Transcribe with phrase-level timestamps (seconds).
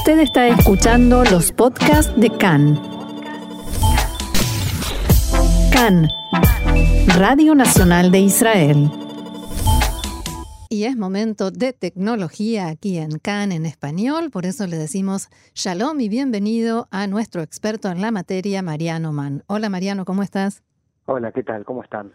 [0.00, 2.80] Usted está escuchando los podcasts de CAN.
[5.70, 6.08] CAN,
[7.18, 8.90] Radio Nacional de Israel.
[10.70, 16.00] Y es momento de tecnología aquí en CAN en español, por eso le decimos shalom
[16.00, 19.44] y bienvenido a nuestro experto en la materia, Mariano Mann.
[19.48, 20.62] Hola Mariano, ¿cómo estás?
[21.04, 21.66] Hola, ¿qué tal?
[21.66, 22.14] ¿Cómo están?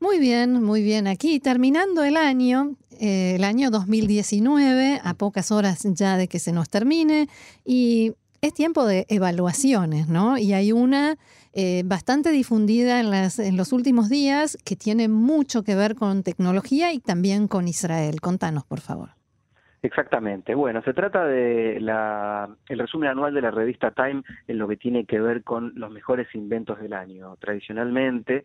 [0.00, 1.06] Muy bien, muy bien.
[1.06, 6.52] Aquí terminando el año, eh, el año 2019, a pocas horas ya de que se
[6.52, 7.28] nos termine,
[7.64, 8.12] y
[8.42, 10.36] es tiempo de evaluaciones, ¿no?
[10.36, 11.16] Y hay una
[11.54, 16.22] eh, bastante difundida en, las, en los últimos días que tiene mucho que ver con
[16.22, 18.20] tecnología y también con Israel.
[18.20, 19.10] Contanos, por favor.
[19.82, 20.54] Exactamente.
[20.54, 24.76] Bueno, se trata de la, el resumen anual de la revista Time en lo que
[24.76, 27.36] tiene que ver con los mejores inventos del año.
[27.36, 28.44] Tradicionalmente,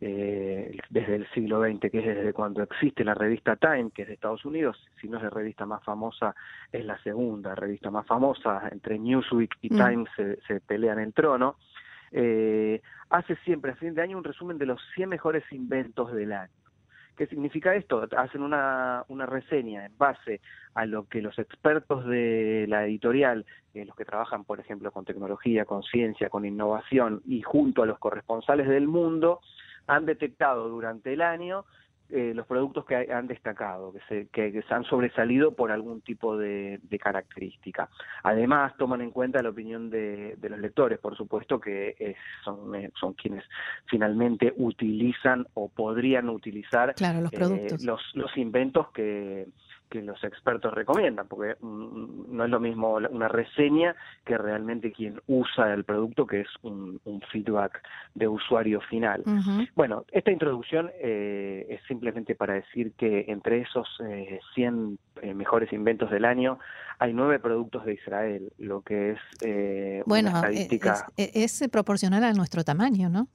[0.00, 4.08] eh, desde el siglo XX, que es desde cuando existe la revista Time, que es
[4.08, 6.34] de Estados Unidos, si no es la revista más famosa,
[6.72, 9.76] es la segunda revista más famosa, entre Newsweek y mm.
[9.76, 11.56] Time se, se, pelean el trono,
[12.12, 16.32] eh, hace siempre a fin de año un resumen de los 100 mejores inventos del
[16.32, 16.52] año.
[17.16, 18.08] ¿Qué significa esto?
[18.16, 20.40] Hacen una, una reseña en base
[20.72, 25.04] a lo que los expertos de la editorial, eh, los que trabajan, por ejemplo, con
[25.04, 29.40] tecnología, con ciencia, con innovación y junto a los corresponsales del mundo,
[29.86, 31.64] han detectado durante el año
[32.12, 36.36] eh, los productos que han destacado, que se, que, se han sobresalido por algún tipo
[36.36, 37.88] de, característica.
[38.24, 43.12] Además, toman en cuenta la opinión de, los lectores, por supuesto, que son, eh, son
[43.14, 43.44] quienes
[43.86, 49.46] finalmente utilizan o podrían utilizar los, eh, los, los inventos que,
[49.90, 55.20] que los expertos recomiendan, porque mm, no es lo mismo una reseña que realmente quien
[55.26, 57.00] usa el producto, que es un,
[57.32, 57.82] feedback
[58.14, 59.22] de usuario final.
[59.74, 63.86] Bueno, esta introducción eh, es simplemente para decir que entre esos
[64.54, 66.58] 100 eh, eh, mejores inventos del año
[66.98, 71.06] hay nueve productos de Israel, lo que es bueno, una estadística...
[71.16, 73.28] Es, es, proporcional a nuestro tamaño, ¿no?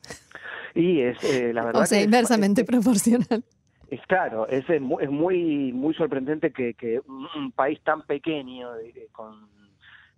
[0.73, 1.17] Y es,
[1.53, 1.83] la verdad...
[1.83, 3.43] O sea, inversamente proporcional.
[3.89, 8.69] Es claro, es, es muy muy sorprendente que, que un, país tan pequeño,
[9.11, 9.47] con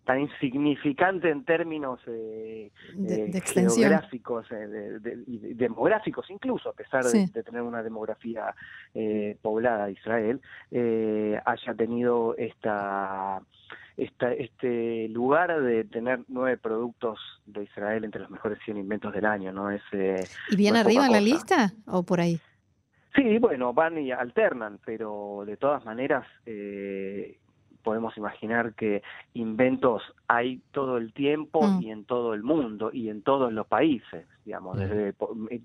[0.08, 7.28] tan insignificante en términos eh, de, eh, geográficos eh, y demográficos incluso, a pesar de,
[7.44, 8.56] tener una demografía
[9.42, 10.42] poblada Israel,
[11.46, 13.42] haya tenido esta,
[13.98, 19.26] esta, este lugar de tener nueve productos de Israel entre los mejores 100 inventos del
[19.26, 19.70] año, ¿no?
[19.70, 19.82] Es,
[20.50, 22.40] ¿Y bien arriba en la lista o por ahí?
[23.18, 27.40] Sí, bueno, van y alternan, pero de todas maneras eh,
[27.88, 29.02] podemos imaginar que
[29.34, 31.82] inventos hay todo el tiempo mm.
[31.82, 35.16] y en todo el mundo y en todos los países, digamos, desde,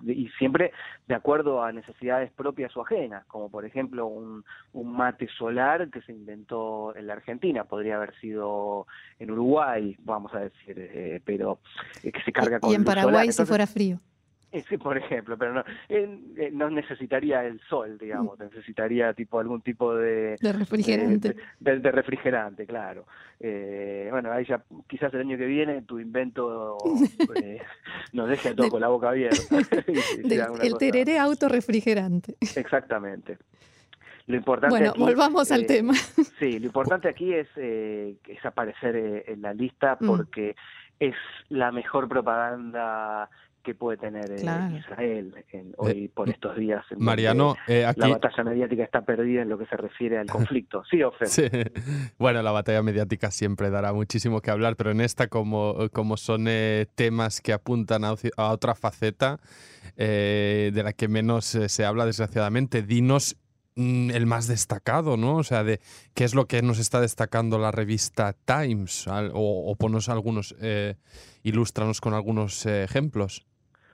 [0.07, 0.73] y siempre
[1.09, 6.01] de acuerdo a necesidades propias o ajenas, como por ejemplo un, un mate solar que
[6.03, 8.87] se inventó en la Argentina, podría haber sido
[9.19, 11.59] en Uruguay, vamos a decir, eh, pero
[12.03, 13.99] eh, que se carga con Y en Paraguay si fuera frío.
[14.69, 18.43] Sí, por ejemplo, pero no, eh, no necesitaría el sol, digamos, mm.
[18.43, 20.37] necesitaría tipo algún tipo de...
[20.41, 21.37] De refrigerante.
[21.59, 23.07] De, refrigerante, claro.
[23.41, 26.77] Eh, bueno, ahí ya quizás el año que viene tu invento
[27.43, 27.63] eh,
[28.13, 29.39] nos deje a todos con la boca abierta.
[30.63, 32.37] el tereré autorrefrigerante.
[32.41, 33.39] Exactamente.
[34.27, 35.95] Lo importante bueno, volvamos al tema.
[36.39, 40.07] Sí, lo importante aquí es, es aparecer en la lista mm.
[40.07, 40.55] porque
[41.01, 41.17] es
[41.49, 43.29] la mejor propaganda
[43.63, 46.85] que puede tener eh, Israel en, hoy por estos días.
[46.91, 50.83] En Mariano, eh, la batalla mediática está perdida en lo que se refiere al conflicto.
[50.91, 51.29] Sí, Ofer.
[51.29, 51.45] Sí.
[52.19, 56.47] Bueno, la batalla mediática siempre dará muchísimo que hablar, pero en esta, como, como son
[56.49, 59.39] eh, temas que apuntan a, otra faceta
[59.97, 63.37] de la que menos se habla, desgraciadamente, dinos
[63.77, 65.37] mm, el más destacado, ¿no?
[65.37, 65.81] O sea, de
[66.15, 70.97] qué es lo que nos está destacando la revista Times, o, o ponos algunos, eh,
[71.43, 73.47] ilústranos con algunos ejemplos.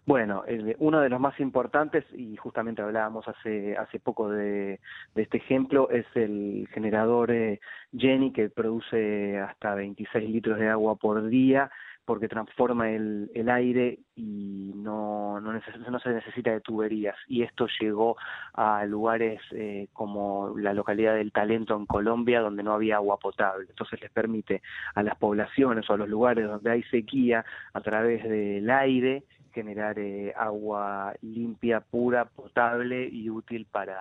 [0.08, 0.42] Bueno,
[0.78, 4.80] uno de los más importantes, y justamente hablábamos hace, hace poco de,
[5.14, 7.60] este ejemplo, es el generador eh,
[7.94, 11.70] Jenny, que produce hasta 26 litros de agua por día,
[12.06, 17.16] porque transforma el, el aire y no, no, no, se necesita de tuberías.
[17.26, 18.16] Y esto llegó
[18.54, 23.66] a lugares eh, como la localidad del Talento en Colombia, donde no había agua potable.
[23.68, 24.62] Entonces les permite
[24.94, 27.44] a las poblaciones o a los lugares donde hay sequía,
[27.74, 33.98] a través del aire, generar eh, agua limpia, pura, potable y útil para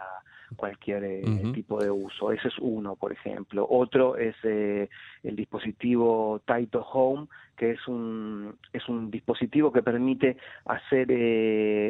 [0.56, 2.32] cualquier eh, tipo de uso.
[2.32, 3.68] Ese es uno, por ejemplo.
[3.70, 4.90] Otro es eh,
[5.24, 11.08] el dispositivo Taito Home, que es un, es un dispositivo que permite hacer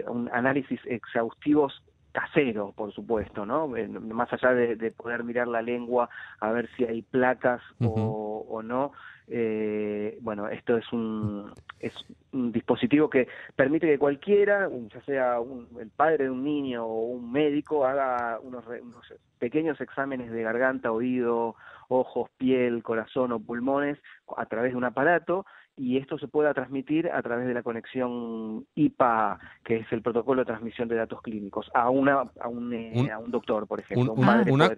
[0.08, 1.84] un análisis exhaustivos
[2.18, 3.68] casero, por supuesto, ¿no?
[3.68, 8.92] Más allá de, poder mirar la lengua a ver si hay placas o, o, no,
[9.30, 11.94] eh, bueno, esto es un, es
[12.32, 15.38] un dispositivo que permite que cualquiera, ya sea
[15.80, 20.92] el padre de un niño o un médico, haga unos, unos pequeños exámenes de garganta,
[20.92, 21.56] oído,
[21.90, 23.98] ojos, piel, corazón o pulmones
[24.36, 25.46] a través de un aparato
[25.78, 30.42] y esto se pueda transmitir a través de la conexión IPA, que es el protocolo
[30.42, 34.14] de transmisión de datos clínicos, a una a un, eh, a un doctor, por ejemplo.
[34.14, 34.76] una, una,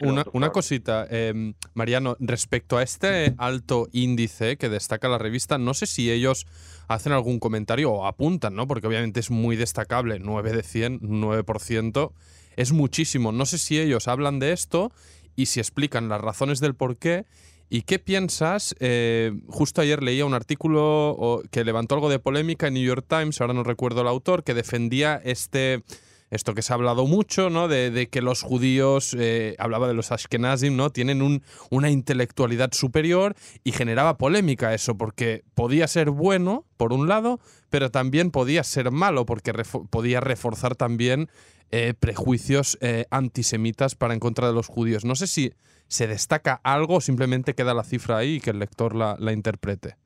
[0.00, 5.74] una, una, cosita, eh, Mariano, respecto a este alto índice que destaca la revista, no
[5.74, 6.46] sé si ellos
[6.86, 8.68] hacen algún comentario o apuntan, ¿no?
[8.68, 12.12] Porque obviamente es muy destacable, 9 de 100, 9%,
[12.56, 13.32] es muchísimo.
[13.32, 14.92] No sé si ellos hablan de esto
[15.34, 17.26] y si explican las razones del por qué
[17.70, 18.74] ¿Y qué piensas?
[18.80, 23.40] Eh, justo ayer leía un artículo que levantó algo de polémica en New York Times,
[23.40, 25.82] ahora no recuerdo el autor, que defendía este
[26.30, 27.68] esto que se ha hablado mucho, ¿no?
[27.68, 30.90] De, que los judíos, eh, hablaba de los Ashkenazim, ¿no?
[30.90, 33.34] Tienen un, una intelectualidad superior
[33.64, 37.40] y generaba polémica eso, porque podía ser bueno, por un lado,
[37.70, 39.52] pero también podía ser malo, porque
[39.90, 41.28] podía reforzar también
[41.70, 42.78] eh, prejuicios
[43.10, 45.04] antisemitas para en contra de los judíos.
[45.04, 45.52] No sé si
[45.88, 49.96] ¿Se destaca algo o simplemente queda la cifra ahí y que el lector la, interprete?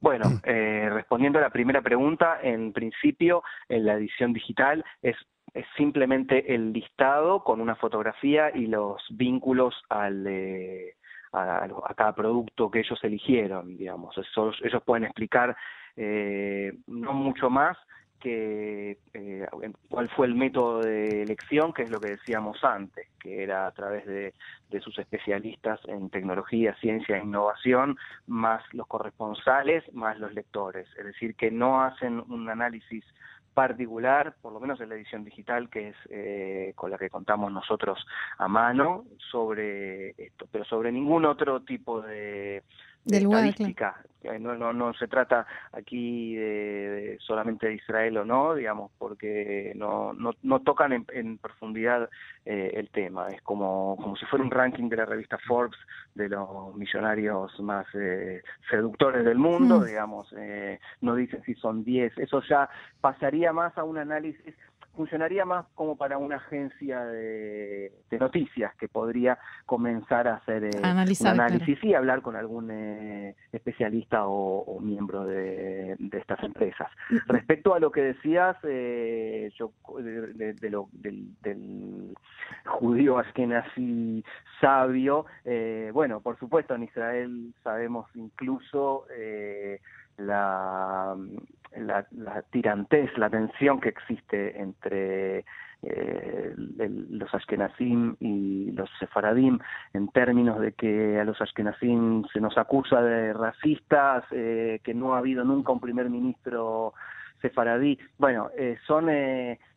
[0.00, 5.16] Bueno, eh, respondiendo a la primera pregunta, en principio, en la edición digital es,
[5.76, 10.24] simplemente el listado con una fotografía y los vínculos al,
[11.32, 14.16] a, cada producto que ellos eligieron, digamos.
[14.16, 15.56] ellos pueden explicar
[15.96, 17.76] eh, no mucho más
[18.20, 19.46] que eh,
[19.88, 23.72] cuál fue el método de elección, que es lo que decíamos antes, que era a
[23.72, 24.32] través de,
[24.80, 27.96] sus especialistas en tecnología, ciencia e innovación,
[28.26, 30.86] más los corresponsales, más los lectores.
[30.96, 33.04] Es decir, que no hacen un análisis
[33.52, 37.50] particular, por lo menos en la edición digital, que es eh, con la que contamos
[37.50, 38.06] nosotros
[38.38, 42.62] a mano, sobre esto, pero sobre ningún otro tipo de,
[43.04, 44.02] del estadística.
[44.40, 50.12] No, no, no se trata aquí de, solamente de Israel o no, digamos, porque no,
[50.12, 52.08] no, no tocan en, profundidad
[52.44, 53.28] eh, el tema.
[53.28, 55.78] Es como, como si fuera un ranking de la revista Forbes
[56.14, 59.84] de los millonarios más eh, seductores del mundo, mm.
[59.84, 60.34] digamos.
[61.00, 62.18] no dicen si son 10.
[62.18, 62.68] Eso ya
[63.00, 64.54] pasaría más a un análisis
[64.94, 71.26] funcionaría más como para una agencia de, noticias que podría comenzar a hacer eh, un
[71.26, 76.88] análisis y hablar con algún eh, especialista o, miembro de, estas empresas.
[77.08, 77.16] Mm.
[77.28, 82.14] Respecto a lo que decías eh, yo, de, lo, del, del
[82.66, 84.24] judío así
[84.60, 85.24] sabio,
[85.92, 89.06] bueno, por supuesto en Israel sabemos incluso
[90.20, 91.16] la
[91.76, 95.44] la, la tirantez, la tensión que existe entre
[95.82, 99.58] eh, los Ashkenazim y los Sefaradim
[99.94, 105.14] en términos de que a los Ashkenazim se nos acusa de racistas, eh, que no
[105.14, 106.92] ha habido nunca un primer ministro
[107.40, 107.98] sefaradí.
[108.18, 109.06] Bueno, eh, son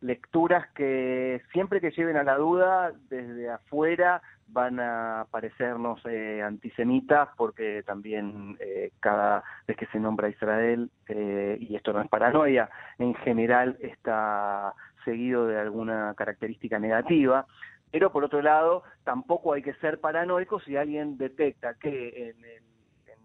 [0.02, 4.22] lecturas que siempre que lleven a la duda, desde afuera,
[4.54, 11.58] van a parecernos eh, antisemitas porque también eh, cada vez que se nombra Israel, eh,
[11.60, 12.70] y esto no es paranoia,
[13.00, 14.74] en general está
[15.04, 17.46] seguido de alguna característica negativa,
[17.92, 22.64] pero por otro lado tampoco hay que ser paranoico si alguien detecta que en el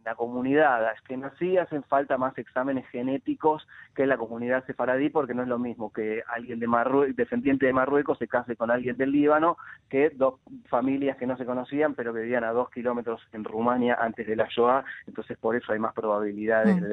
[0.09, 5.49] la comunidad askenazí hacen falta más exámenes genéticos que la comunidad sefaradí porque no es
[5.49, 9.59] lo mismo que alguien de Marruecos, descendiente de Marruecos se case con alguien del Líbano
[9.91, 13.99] que dos familias que no se conocían pero que vivían a dos kilómetros en Rumania
[14.01, 16.85] antes de la Shoah, entonces por eso hay más probabilidades mm.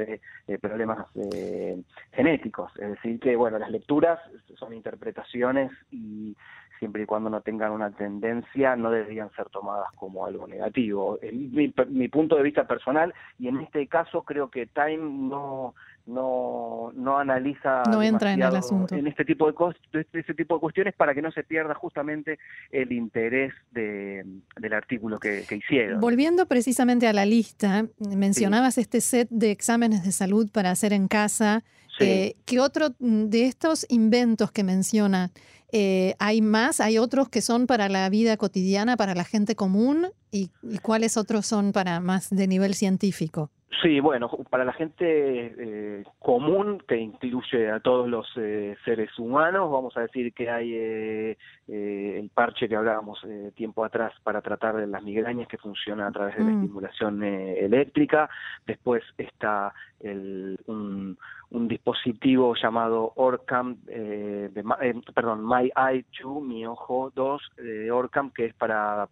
[0.48, 1.82] de, problemas eh,
[2.12, 2.70] genéticos.
[2.78, 4.20] Es decir que, bueno, las lecturas
[4.56, 6.36] son interpretaciones y
[6.80, 11.20] siempre y cuando no tengan una tendencia, no deberían ser tomadas como algo negativo.
[11.32, 15.74] mi, mi, punto de vista personal, y en este caso creo que Time no
[16.06, 18.96] no no analiza no entra en el asunto.
[18.96, 22.38] en este tipo de este tipo de cuestiones para que no se pierda justamente
[22.72, 24.26] el interés de,
[24.58, 26.00] del artículo que, hicieron.
[26.00, 31.08] Volviendo precisamente a la lista mencionabas este set de exámenes de salud para hacer en
[31.08, 31.64] casa.
[32.02, 35.32] Eh, ¿Qué otro de estos inventos que menciona
[35.78, 40.08] eh, hay más, hay otros que son para la vida cotidiana, para la gente común,
[40.32, 40.50] y,
[40.82, 43.52] cuáles otros son para más de nivel científico.
[43.82, 49.72] Sí, bueno, para la gente eh, común, que incluye a todos los eh, seres humanos,
[49.72, 51.36] vamos a decir que hay
[51.68, 53.20] el parche que hablábamos
[53.56, 56.62] tiempo atrás para tratar de las migrañas que funciona a través de la mm.
[56.62, 58.30] estimulación eléctrica.
[58.66, 61.18] Después está el, un,
[61.56, 64.50] un dispositivo llamado Orcam, eh,
[64.82, 69.08] eh, perdón, My Eye 2, mi ojo 2 de Orcam, que es para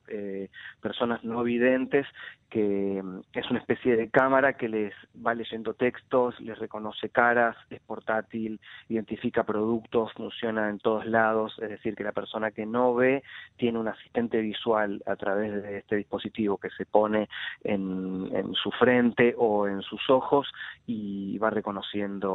[0.81, 2.05] personas no videntes
[2.53, 4.93] que es una especie de cámara que les
[5.25, 8.59] va leyendo textos, les reconoce caras, es portátil,
[8.89, 13.23] identifica productos, funciona en todos lados, es decir, que la persona que no ve
[13.57, 17.27] tiene un asistente visual a través de este dispositivo que se pone
[17.63, 20.47] en su frente o en sus ojos
[20.85, 22.32] y va reconociendo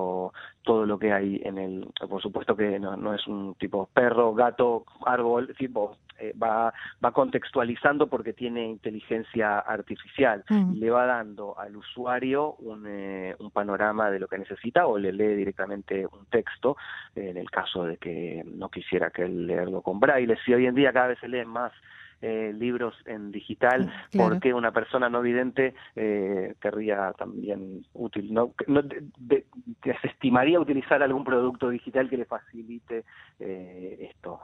[0.62, 4.34] todo lo que hay en el, por supuesto que no, no es un tipo perro,
[4.34, 6.74] gato, árbol, tipo, eh, va,
[7.04, 10.74] va contextualizando porque tiene inteligencia artificial mm.
[10.74, 14.98] y le va dando al usuario un, eh, un, panorama de lo que necesita o
[14.98, 16.76] le lee directamente un texto
[17.14, 20.36] en el caso de que no quisiera que él leerlo con braille.
[20.44, 21.72] Si hoy en día cada vez se leen más
[22.20, 28.82] eh, libros en digital, porque una persona no vidente eh, querría también útil, no, no
[29.84, 33.04] desestimaría utilizar algún producto digital que le facilite
[33.38, 34.40] eh, esto.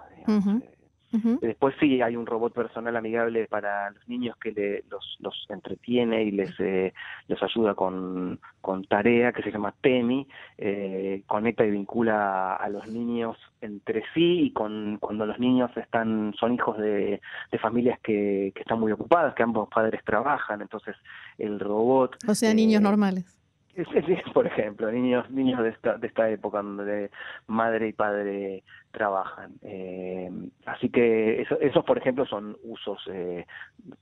[1.40, 6.24] Después sí hay un robot personal amigable para los niños que le, los, los entretiene
[6.24, 6.92] y les, eh,
[7.28, 10.26] les ayuda con, con tarea que se llama Temi,
[10.58, 16.34] eh, conecta y vincula a los niños entre sí y con cuando los niños están
[16.38, 17.20] son hijos de,
[17.52, 20.96] de familias que, que están muy ocupadas, que ambos padres trabajan, entonces
[21.38, 22.16] el robot...
[22.28, 23.43] O sea, niños eh, normales.
[24.34, 27.10] Por ejemplo, niños niños de esta, de esta época donde
[27.46, 28.62] madre y padre
[28.94, 29.52] trabajan.
[29.62, 30.30] Eh,
[30.66, 33.44] así que eso, esos, por ejemplo, son usos eh,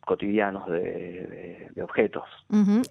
[0.00, 2.24] cotidianos de, objetos.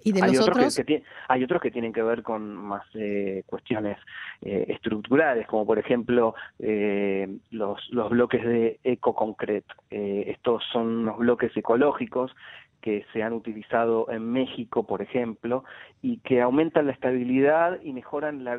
[0.02, 3.96] ¿Y de hay, otros Que, hay otros que tienen que ver con más eh, cuestiones
[4.40, 9.64] estructurales, como por ejemplo los, los bloques de ecoconcret.
[9.88, 12.34] estos son unos bloques ecológicos
[12.82, 15.64] que se han utilizado en México, por ejemplo,
[16.02, 18.58] y que aumentan la estabilidad y mejoran la,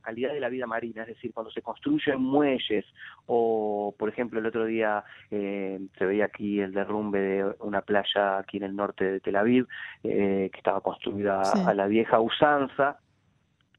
[0.00, 1.02] calidad de la vida marina.
[1.02, 2.86] Es decir, cuando se construyen muelles
[3.26, 8.38] o, por ejemplo, el otro día eh, se veía aquí el derrumbe de una playa
[8.38, 9.66] aquí en el norte de Tel Aviv,
[10.04, 13.00] eh, que estaba construida a la vieja usanza,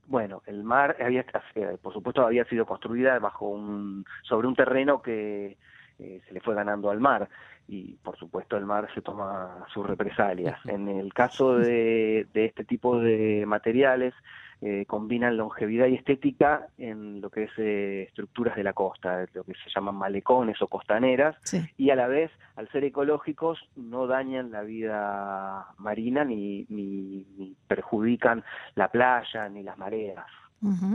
[0.10, 5.04] bueno, el mar había, eh, por supuesto, había sido construida bajo un, sobre un terreno
[5.04, 5.56] que
[6.00, 7.30] se le fue ganando al mar.
[7.68, 10.60] Y por supuesto el mar se toma sus represalias.
[10.66, 14.14] En el caso de, este tipo de materiales,
[14.62, 19.44] eh, combinan longevidad y estética en lo que es eh, estructuras de la costa, lo
[19.44, 21.38] que se llaman malecones o costaneras,
[21.78, 28.44] y a la vez, al ser ecológicos, no dañan la vida marina ni, ni perjudican
[28.76, 30.26] la playa ni las mareas.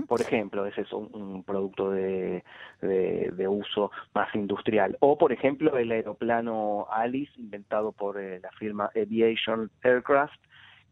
[0.06, 2.44] Por ejemplo, ese es un, producto de,
[2.82, 4.96] de, uso más industrial.
[5.00, 10.38] O, por ejemplo, el aeroplano Alice, inventado por eh, la firma Aviation Aircraft,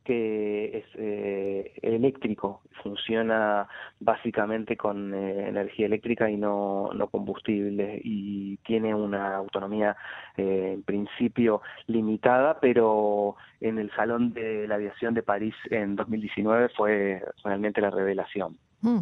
[0.04, 3.68] que es eh, eléctrico, funciona
[4.00, 9.96] básicamente con eh, energía eléctrica y no, no combustible y tiene una autonomía
[10.36, 16.70] eh, en principio limitada, pero en el Salón de la Aviación de París en 2019
[16.76, 18.58] fue realmente la revelación.
[18.80, 19.00] Mm.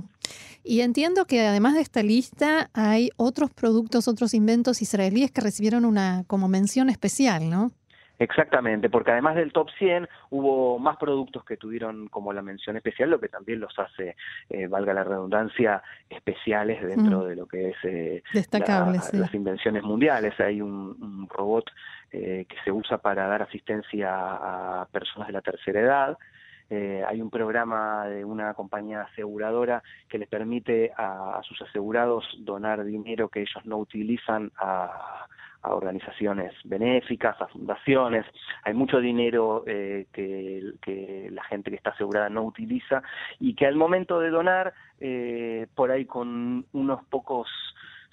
[0.63, 5.87] Y entiendo que además de esta lista hay otros productos, otros inventos israelíes que recibieron
[5.87, 7.73] una como mención especial, ¿no?
[8.21, 13.09] Exactamente, porque además del top 100 hubo más productos que tuvieron como la mención especial,
[13.09, 14.15] lo que también los hace,
[14.51, 17.29] eh, valga la redundancia, especiales dentro mm.
[17.29, 20.39] de lo que es eh, las invenciones mundiales.
[20.39, 21.71] Hay un, robot
[22.13, 26.19] eh, que se usa para dar asistencia a personas de la tercera edad.
[26.71, 33.31] hay un programa de una compañía aseguradora que les permite a, sus asegurados donar dinero
[33.31, 35.27] que ellos no utilizan a,
[35.63, 38.25] a organizaciones benéficas, a fundaciones.
[38.65, 43.03] Hay mucho dinero eh, que, la gente que está asegurada no utiliza
[43.39, 47.49] y que al momento de donar, eh, por ahí con unos pocos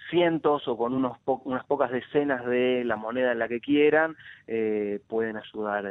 [0.09, 4.15] cientos o con unos unas pocas decenas de la moneda en la que quieran,
[4.47, 5.85] eh, pueden ayudar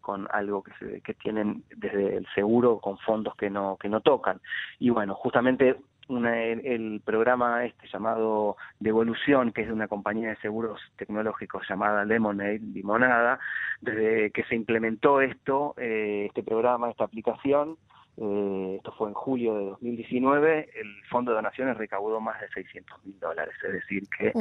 [0.00, 4.40] con algo que, que tienen desde el seguro con fondos que no, que no tocan.
[4.78, 5.76] Y bueno, justamente
[6.10, 12.58] el, programa este llamado Devolución, que es de una compañía de seguros tecnológicos llamada Lemonade,
[12.58, 13.38] Limonada,
[13.80, 17.76] desde que se implementó esto, eh, este programa, esta aplicación,
[18.16, 23.04] eh, esto fue en julio de 2019, el Fondo de Donaciones recaudó más de 600
[23.04, 24.32] mil dólares, es decir, que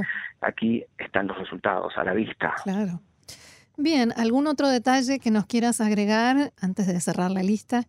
[0.41, 2.55] aquí están los resultados a la vista.
[2.63, 3.01] Claro.
[3.77, 7.83] Bien, ¿algún otro detalle que nos quieras agregar antes de cerrar la lista?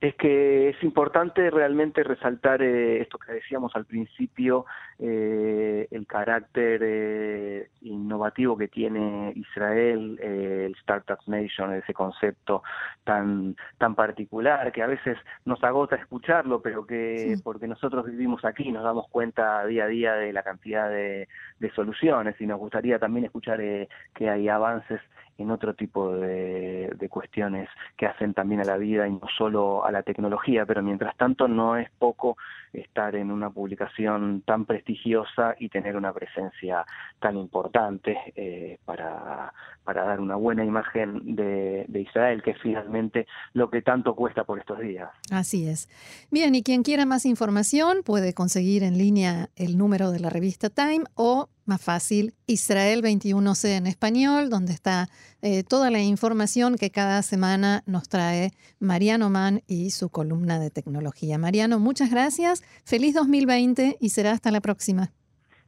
[0.00, 4.66] Es que es importante realmente resaltar eh, esto que decíamos al principio,
[4.98, 12.62] eh, el carácter eh, innovativo que tiene Israel, el Startup Nation, ese concepto
[13.04, 18.70] tan, tan particular que a veces nos agota escucharlo, pero que porque nosotros vivimos aquí
[18.72, 22.98] nos damos cuenta día a día de la cantidad de, de soluciones y nos gustaría
[22.98, 25.00] también escuchar que hay avances
[25.38, 29.84] en otro tipo de, de, cuestiones que hacen también a la vida y no solo
[29.84, 32.36] a la tecnología, pero mientras tanto no es poco
[32.72, 36.84] estar en una publicación tan prestigiosa y tener una presencia
[37.20, 39.52] tan importante eh, para,
[39.84, 44.44] para dar una buena imagen de, de Israel, que es finalmente lo que tanto cuesta
[44.44, 45.10] por estos días.
[45.30, 45.88] Así es.
[46.30, 50.70] Bien, y quien quiera más información puede conseguir en línea el número de la revista
[50.70, 55.08] Time o más fácil, Israel 21C en español, donde está
[55.42, 60.70] eh, toda la información que cada semana nos trae Mariano Mann y su columna de
[60.70, 61.38] tecnología.
[61.38, 65.12] Mariano, muchas gracias, feliz 2020 y será hasta la próxima.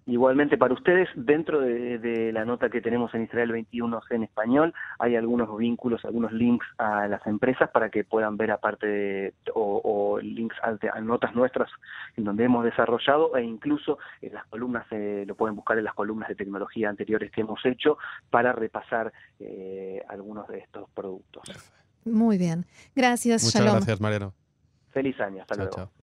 [0.08, 5.16] Igualmente para ustedes, dentro de, la nota que tenemos en Israel 21 en español, hay
[5.16, 10.56] algunos vínculos, algunos links a las empresas para que puedan ver aparte de, o, links
[10.62, 11.68] a, notas nuestras
[12.16, 15.94] en donde hemos desarrollado e incluso en las columnas, eh, lo pueden buscar en las
[15.94, 17.98] columnas de tecnología anteriores que hemos hecho
[18.30, 21.42] para repasar eh, algunos de estos productos.
[22.06, 22.64] Muy bien.
[22.96, 23.44] Gracias.
[23.44, 24.32] Muchas gracias, Mariano.
[24.90, 25.42] Feliz año.
[25.42, 25.90] Hasta luego.